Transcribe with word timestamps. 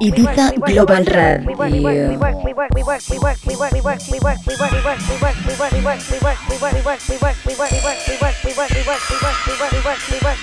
Ibiza 0.00 0.54
Global 0.64 1.04
Radio. 1.58 2.18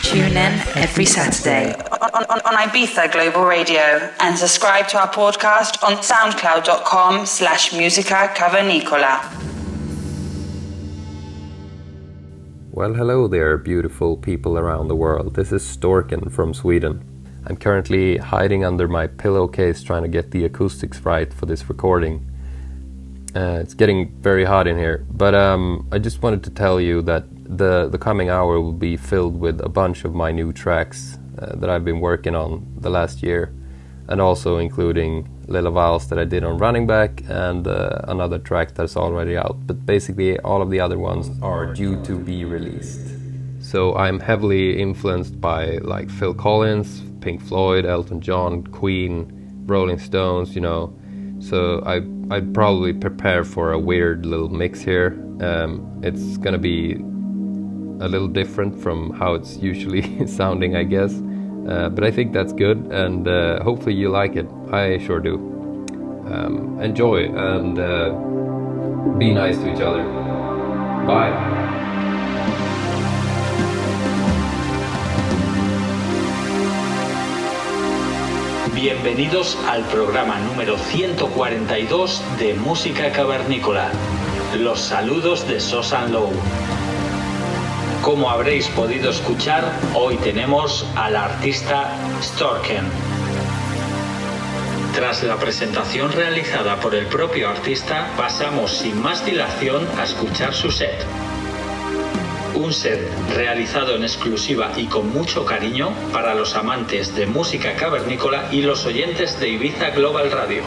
Tune 0.04 0.38
in 0.38 0.54
every 0.76 1.06
Saturday 1.06 1.74
on, 1.74 2.26
on, 2.26 2.40
on 2.42 2.54
Ibiza 2.68 3.12
Global 3.14 3.46
Radio 3.46 4.12
and 4.20 4.38
subscribe 4.38 4.90
to 4.90 5.00
our 5.00 5.08
podcast 5.08 5.82
on 5.84 5.98
soundcloud.com 6.04 7.26
slash 7.26 7.72
musica 7.72 8.34
cavernicola. 8.36 9.22
Well, 12.72 12.94
hello 12.94 13.30
there, 13.30 13.58
beautiful 13.58 14.18
people 14.18 14.58
around 14.58 14.90
the 14.90 14.98
world. 14.98 15.36
This 15.36 15.54
is 15.54 15.64
Storken 15.64 16.30
from 16.30 16.54
Sweden. 16.54 17.15
I'm 17.48 17.58
currently 17.58 18.18
hiding 18.18 18.66
under 18.66 18.88
my 18.88 19.06
pillowcase 19.06 19.84
trying 19.84 20.02
to 20.02 20.08
get 20.08 20.32
the 20.32 20.46
acoustics 20.46 21.02
right 21.02 21.32
for 21.32 21.46
this 21.46 21.70
recording. 21.70 22.26
Uh, 23.36 23.60
it's 23.62 23.76
getting 23.76 24.10
very 24.22 24.46
hot 24.46 24.66
in 24.66 24.78
here, 24.78 25.06
but 25.12 25.36
um, 25.36 25.88
I 25.92 26.00
just 26.00 26.24
wanted 26.24 26.44
to 26.46 26.50
tell 26.50 26.82
you 26.82 27.02
that 27.04 27.26
the 27.46 27.88
the 27.90 27.98
coming 27.98 28.30
hour 28.30 28.60
will 28.60 28.74
be 28.74 28.98
filled 28.98 29.40
with 29.40 29.62
a 29.62 29.70
bunch 29.70 30.06
of 30.06 30.16
my 30.16 30.32
new 30.32 30.52
tracks 30.54 31.20
uh, 31.38 31.56
that 31.58 31.70
I've 31.70 31.86
been 31.86 32.00
working 32.00 32.34
on 32.34 32.66
the 32.78 32.90
last 32.90 33.22
year, 33.22 33.54
and 34.08 34.20
also 34.20 34.58
including 34.58 35.30
little 35.48 35.74
Vals 35.74 36.08
that 36.10 36.18
I 36.18 36.24
did 36.24 36.44
on 36.44 36.58
Running 36.58 36.88
Back 36.88 37.22
and 37.28 37.68
uh, 37.68 38.02
another 38.08 38.40
track 38.40 38.74
that's 38.74 38.98
already 38.98 39.38
out. 39.38 39.68
But 39.68 39.86
basically, 39.86 40.40
all 40.40 40.62
of 40.64 40.72
the 40.72 40.80
other 40.80 40.98
ones 40.98 41.30
are 41.44 41.74
due 41.74 42.02
to 42.06 42.18
be 42.18 42.46
released. 42.46 43.06
So 43.60 43.96
I'm 43.96 44.20
heavily 44.20 44.82
influenced 44.82 45.40
by 45.42 45.78
like 45.80 46.10
Phil 46.10 46.34
Collins, 46.34 47.02
Pink 47.26 47.42
Floyd, 47.42 47.88
Elton 47.88 48.22
John, 48.22 48.64
Queen, 48.68 49.64
Rolling 49.66 49.98
Stones, 49.98 50.54
you 50.54 50.62
know. 50.62 50.96
So 51.40 51.82
I 51.84 51.96
I'd 52.30 52.54
probably 52.54 52.94
prepare 52.94 53.44
for 53.44 53.72
a 53.72 53.80
weird 53.80 54.28
little 54.28 54.50
mix 54.50 54.82
here. 54.82 55.20
Um, 55.42 56.02
it's 56.04 56.38
gonna 56.38 56.60
be 56.60 56.94
a 56.94 58.08
little 58.08 58.28
different 58.28 58.80
from 58.80 59.10
how 59.10 59.34
it's 59.34 59.58
usually 59.58 60.28
sounding, 60.40 60.76
I 60.76 60.84
guess. 60.84 61.14
Uh, 61.68 61.90
but 61.90 62.04
I 62.04 62.12
think 62.12 62.32
that's 62.32 62.54
good, 62.54 62.78
and 62.92 63.28
uh, 63.28 63.64
hopefully 63.64 63.96
you 63.96 64.10
like 64.10 64.36
it. 64.36 64.48
I 64.72 65.00
sure 65.00 65.20
do. 65.20 65.36
Um, 66.28 66.80
enjoy 66.80 67.26
and 67.26 67.80
uh, 67.80 68.12
be 69.18 69.34
nice 69.34 69.58
to 69.58 69.74
each 69.74 69.82
other. 69.82 70.04
Bye. 71.08 71.95
Bienvenidos 78.86 79.58
al 79.68 79.84
programa 79.86 80.38
número 80.38 80.78
142 80.78 82.22
de 82.38 82.54
Música 82.54 83.12
Cavernícola. 83.12 83.90
Los 84.60 84.80
saludos 84.80 85.48
de 85.48 85.60
Sosan 85.60 86.14
Low. 86.14 86.30
Como 88.04 88.30
habréis 88.30 88.68
podido 88.68 89.10
escuchar, 89.10 89.64
hoy 89.96 90.18
tenemos 90.18 90.88
al 90.96 91.16
artista 91.16 91.98
Storken. 92.22 92.86
Tras 94.94 95.24
la 95.24 95.38
presentación 95.38 96.12
realizada 96.12 96.80
por 96.80 96.94
el 96.94 97.08
propio 97.08 97.50
artista, 97.50 98.12
pasamos 98.16 98.70
sin 98.70 99.02
más 99.02 99.26
dilación 99.26 99.88
a 99.98 100.04
escuchar 100.04 100.54
su 100.54 100.70
set 100.70 101.04
un 102.56 102.74
set 102.74 103.00
realizado 103.36 103.96
en 103.96 104.04
exclusiva 104.04 104.72
y 104.76 104.86
con 104.86 105.14
mucho 105.14 105.46
cariño 105.46 105.94
para 106.12 106.36
los 106.36 106.56
amantes 106.56 107.16
de 107.16 107.26
música 107.26 107.76
cavernícola 107.76 108.50
y 108.52 108.62
los 108.62 108.86
oyentes 108.86 109.40
de 109.40 109.50
Ibiza 109.50 109.92
Global 109.92 110.32
Radio. 110.32 110.64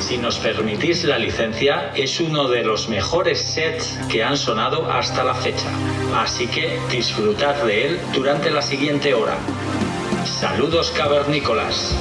Si 0.00 0.18
nos 0.18 0.38
permitís 0.38 1.04
la 1.04 1.18
licencia, 1.18 1.92
es 1.94 2.20
uno 2.20 2.48
de 2.48 2.62
los 2.62 2.88
mejores 2.88 3.40
sets 3.40 3.98
que 4.10 4.22
han 4.22 4.36
sonado 4.36 4.90
hasta 4.90 5.24
la 5.24 5.34
fecha. 5.34 5.68
Así 6.14 6.46
que 6.46 6.78
disfrutad 6.90 7.54
de 7.64 7.86
él 7.86 8.00
durante 8.12 8.50
la 8.50 8.60
siguiente 8.60 9.14
hora. 9.14 9.36
Saludos 10.26 10.90
cavernícolas. 10.90 11.96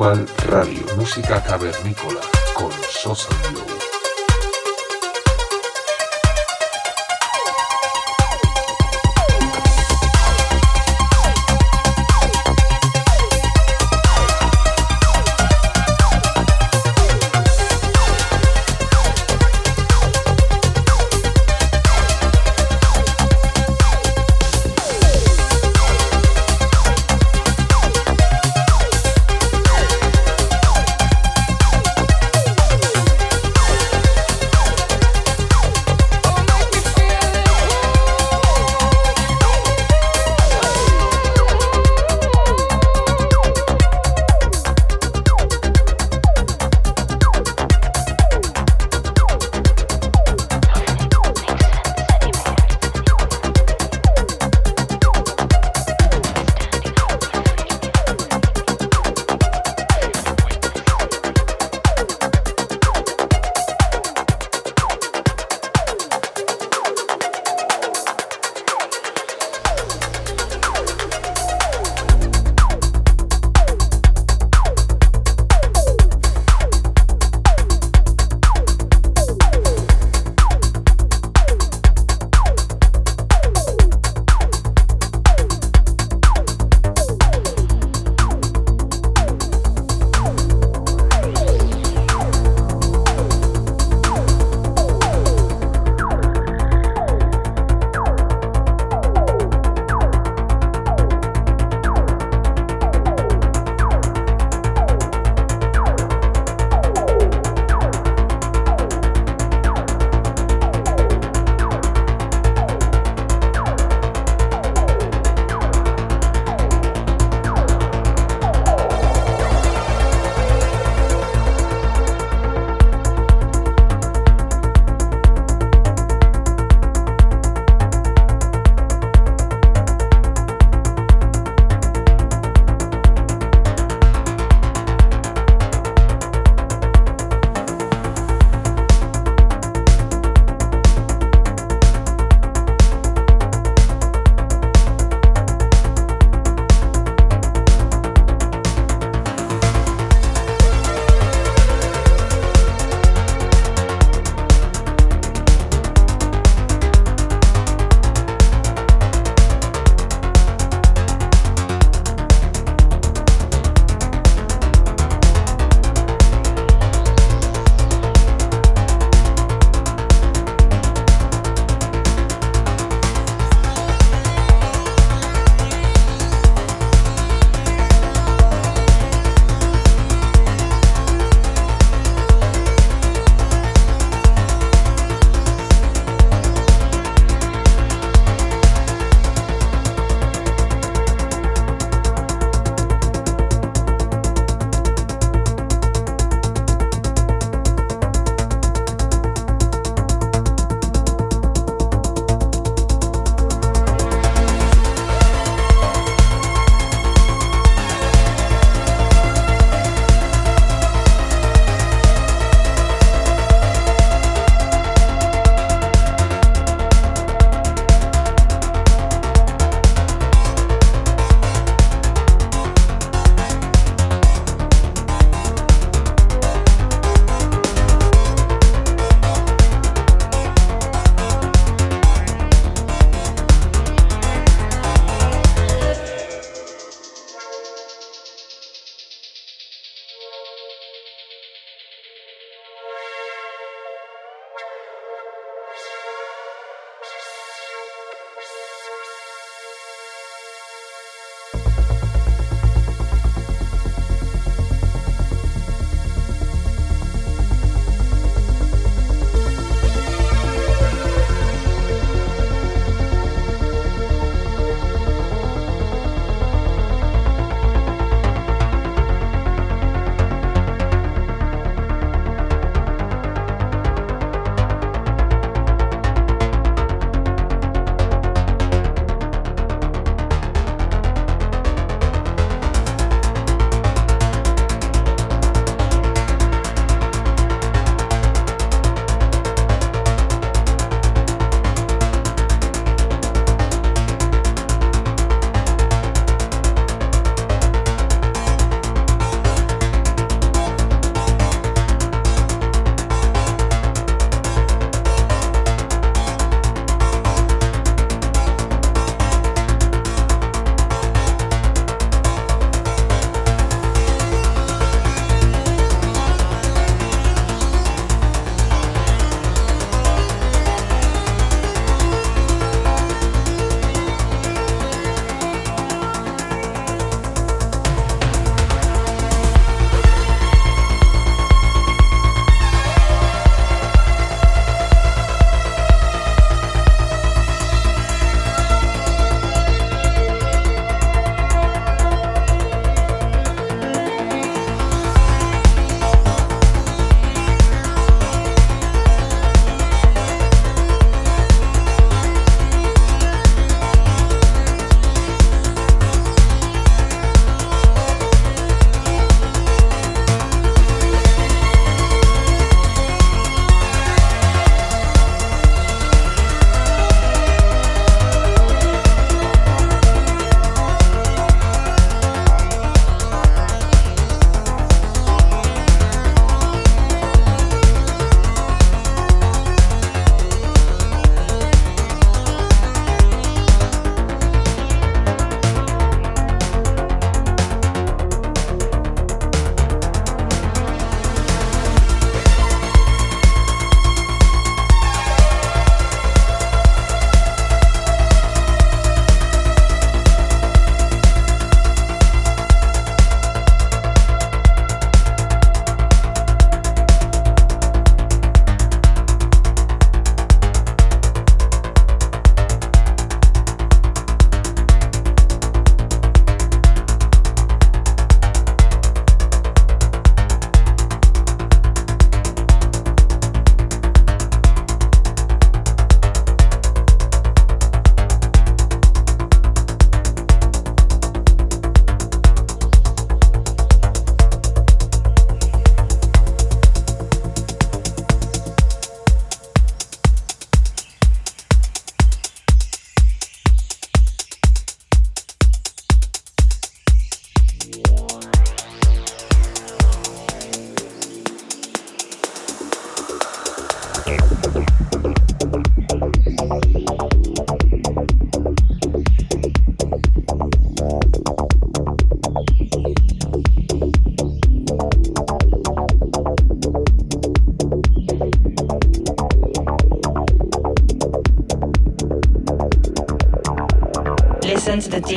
Radio, 0.00 0.80
música 0.96 1.42
cavernícola 1.42 2.22
con 2.54 2.72
Sosa. 2.88 3.28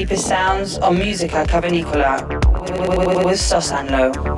Deepest 0.03 0.27
sounds 0.27 0.77
on 0.79 0.97
Musica 0.97 1.45
Cavernicola 1.45 2.27
with 3.23 3.39
Sosanlo. 3.39 4.32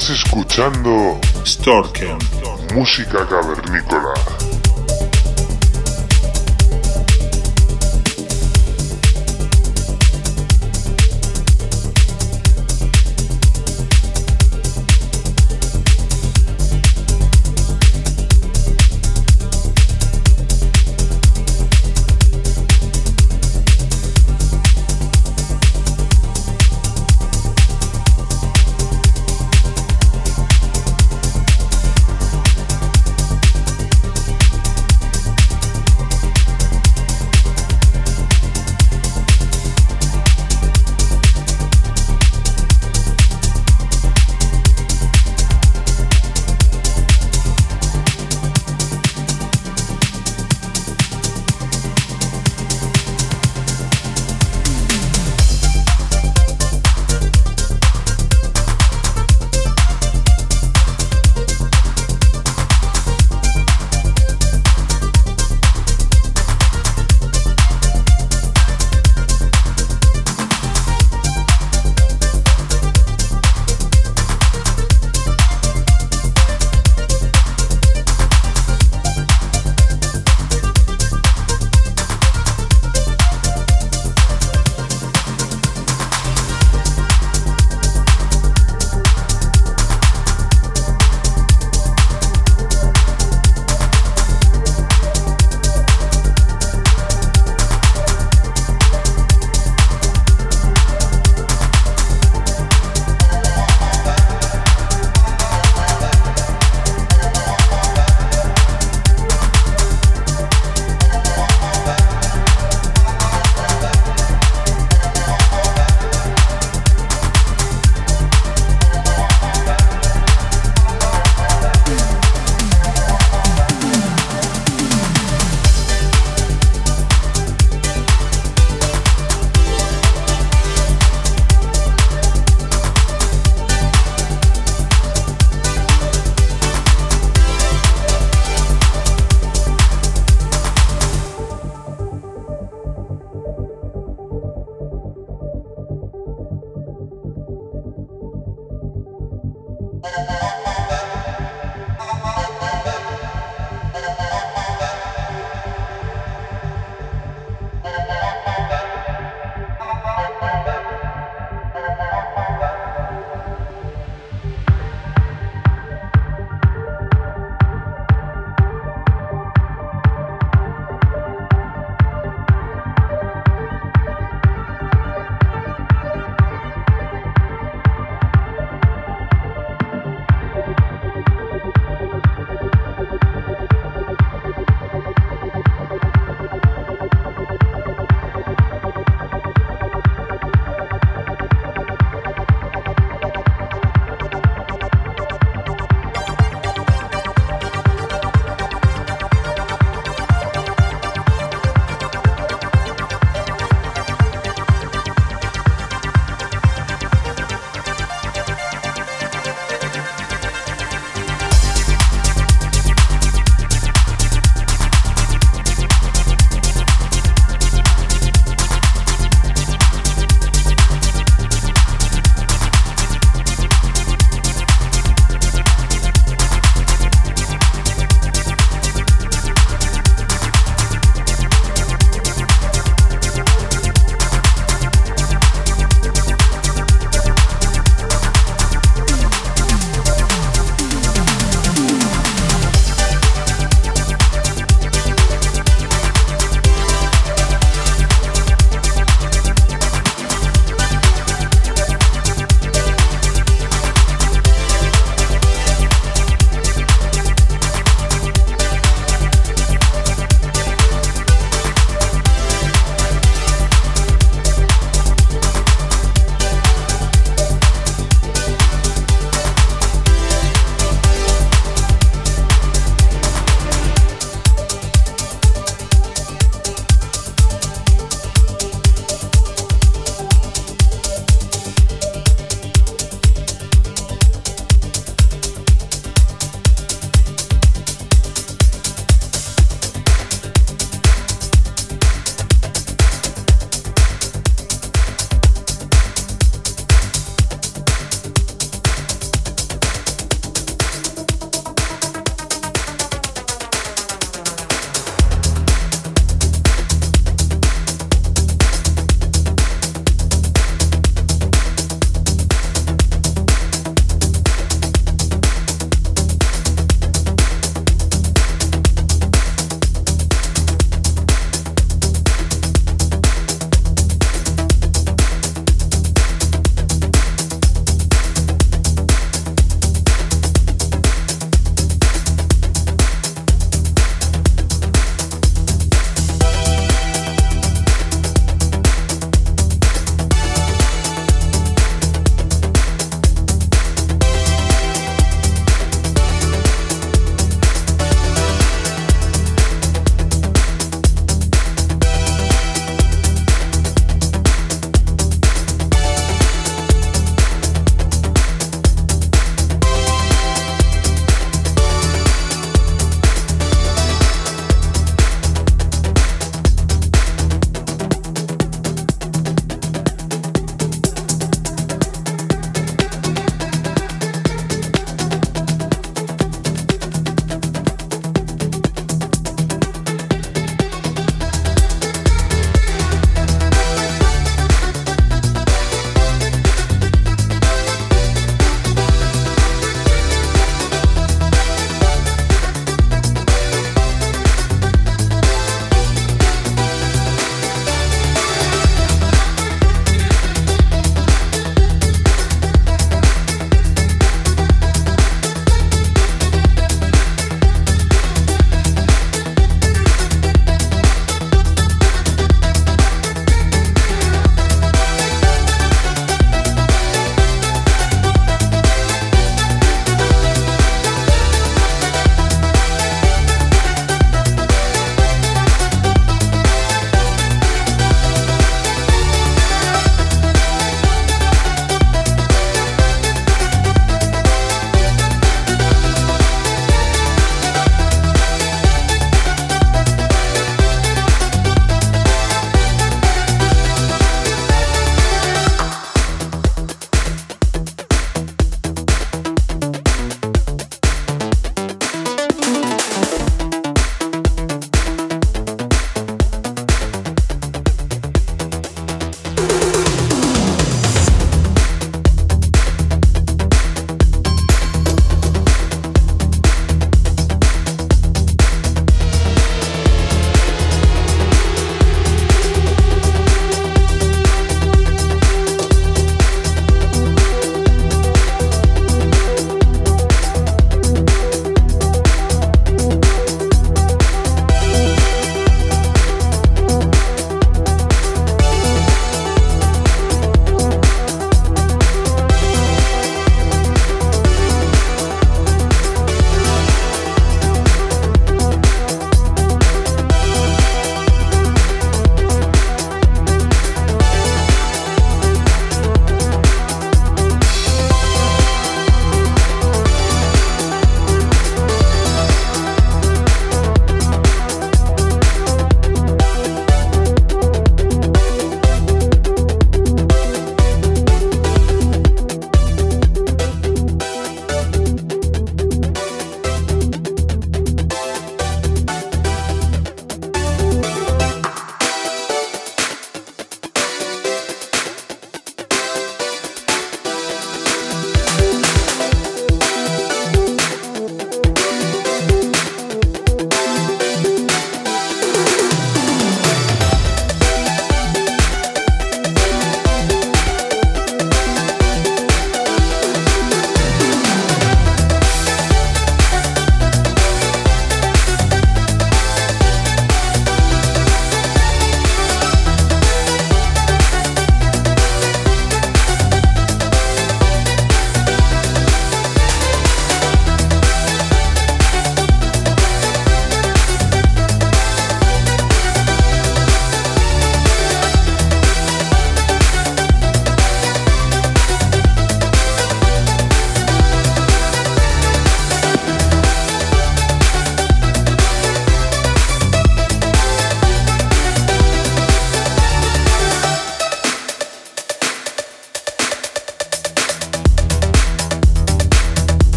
Estás 0.00 0.16
escuchando 0.16 1.20
Storken. 1.44 2.16
música 2.72 3.26
cavernícola. 3.26 4.14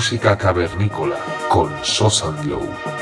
Música 0.00 0.34
cavernícola 0.34 1.18
con 1.50 1.70
Sosan 1.84 2.34
Glow. 2.42 2.99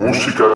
Música 0.00 0.51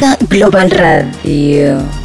Global 0.00 0.70
Radio. 0.70 1.99